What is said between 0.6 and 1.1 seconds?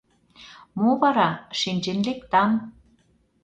Мо